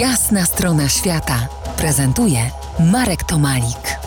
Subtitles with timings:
[0.00, 2.38] Jasna strona świata prezentuje
[2.92, 3.98] Marek Tomalik.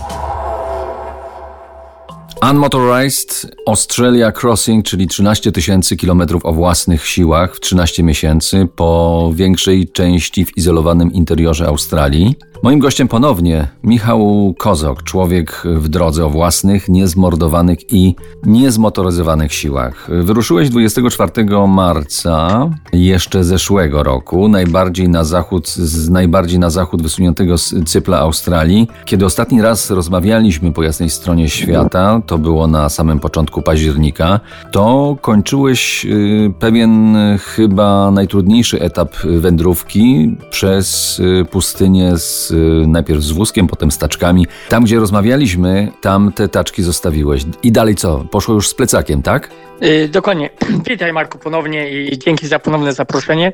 [2.52, 9.92] Unmotorized Australia Crossing, czyli 13 tysięcy kilometrów o własnych siłach w 13 miesięcy po większej
[9.92, 12.36] części w izolowanym interiorze Australii.
[12.64, 18.16] Moim gościem ponownie Michał Kozok, człowiek w drodze o własnych, niezmordowanych i
[18.46, 20.08] niezmotoryzowanych siłach.
[20.24, 21.32] Wyruszyłeś 24
[21.68, 28.88] marca jeszcze zeszłego roku, najbardziej na zachód, z najbardziej na zachód wysuniętego cypla Australii.
[29.06, 34.40] Kiedy ostatni raz rozmawialiśmy po jasnej stronie świata, to było na samym początku października,
[34.72, 43.32] to kończyłeś y, pewien chyba najtrudniejszy etap wędrówki przez y, pustynię z Y, najpierw z
[43.32, 44.48] wózkiem, potem z taczkami.
[44.70, 47.46] Tam, gdzie rozmawialiśmy, tam te taczki zostawiłeś.
[47.64, 48.26] I dalej co?
[48.32, 49.50] Poszło już z plecakiem, tak?
[49.82, 50.50] Yy, dokładnie.
[50.90, 53.54] Witaj Marku ponownie i dzięki za ponowne zaproszenie.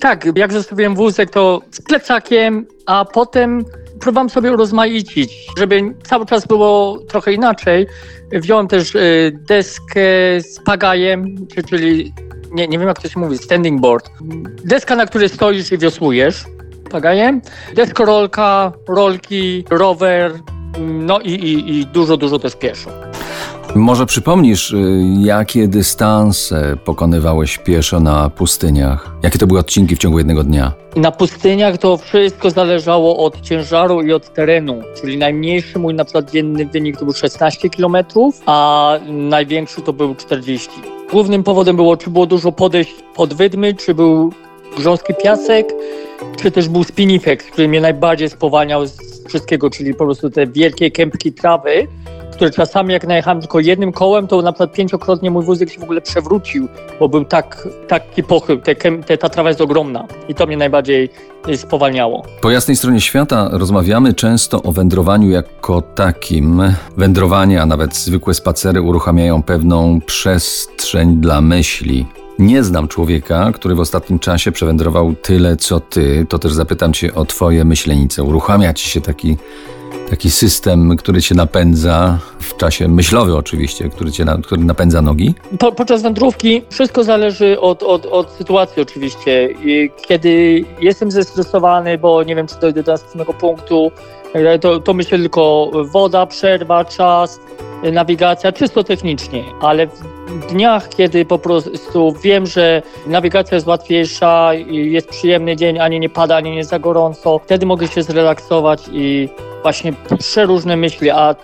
[0.00, 3.64] Tak, jak zostawiłem wózek, to z plecakiem, a potem
[4.00, 7.86] próbowałem sobie urozmaicić, żeby cały czas było trochę inaczej.
[8.32, 10.00] Wziąłem też y, deskę
[10.38, 12.12] z pagajem, czyli
[12.52, 14.10] nie, nie wiem jak to się mówi, standing board.
[14.64, 16.44] Deska, na której stoisz i wiosłujesz
[16.90, 17.40] pagajem.
[17.76, 20.32] Deskorolka, rolki, rower,
[20.80, 22.90] no i, i, i dużo, dużo też pieszo.
[23.74, 29.14] Może przypomnisz, y, jakie dystanse pokonywałeś pieszo na pustyniach?
[29.22, 30.72] Jakie to były odcinki w ciągu jednego dnia?
[30.96, 36.30] Na pustyniach to wszystko zależało od ciężaru i od terenu, czyli najmniejszy mój na przykład
[36.30, 37.96] dzienny wynik to był 16 km,
[38.46, 40.68] a największy to był 40.
[41.10, 44.32] Głównym powodem było, czy było dużo podejść pod wydmy, czy był
[44.76, 45.72] grząski piasek,
[46.36, 50.90] czy też był spinifex, który mnie najbardziej spowalniał z wszystkiego, czyli po prostu te wielkie
[50.90, 51.86] kępki trawy,
[52.32, 55.82] które czasami jak najechałem tylko jednym kołem, to na przykład pięciokrotnie mój wózek się w
[55.82, 56.68] ogóle przewrócił,
[57.00, 58.74] bo był tak, taki pochył, te,
[59.06, 61.10] te, ta trawa jest ogromna i to mnie najbardziej
[61.48, 62.22] y, spowalniało.
[62.40, 66.62] Po jasnej stronie świata rozmawiamy często o wędrowaniu jako takim.
[66.96, 72.06] Wędrowanie, a nawet zwykłe spacery uruchamiają pewną przestrzeń dla myśli.
[72.40, 76.26] Nie znam człowieka, który w ostatnim czasie przewędrował tyle, co ty.
[76.28, 78.22] To też zapytam cię o twoje myślenice.
[78.22, 79.36] Uruchamia ci się taki,
[80.10, 85.34] taki system, który cię napędza w czasie myślowy oczywiście, który cię na, który napędza nogi?
[85.58, 89.48] Po, podczas wędrówki wszystko zależy od, od, od sytuacji oczywiście.
[90.08, 93.90] Kiedy jestem zestresowany, bo nie wiem, czy dojdę do następnego punktu,
[94.60, 97.40] to, to myślę tylko woda, przerwa, czas,
[97.82, 105.08] nawigacja, czysto technicznie, ale w dniach, kiedy po prostu wiem, że nawigacja jest łatwiejsza, jest
[105.08, 109.28] przyjemny dzień, ani nie pada, ani nie za gorąco, wtedy mogę się zrelaksować i
[109.62, 111.34] właśnie przeróżne myśli, a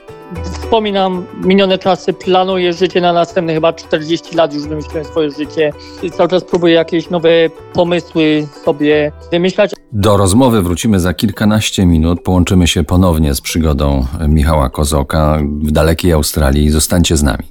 [0.45, 5.73] wspominam minione czasy, planuję życie na następne chyba 40 lat, już wymyśliłem swoje życie
[6.03, 7.29] i cały czas próbuję jakieś nowe
[7.73, 9.71] pomysły sobie wymyślać.
[9.93, 12.21] Do rozmowy wrócimy za kilkanaście minut.
[12.23, 16.71] Połączymy się ponownie z przygodą Michała Kozoka w dalekiej Australii.
[16.71, 17.45] Zostańcie z nami.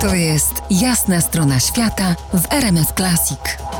[0.00, 3.71] To jest jasna strona świata w RMS Classic.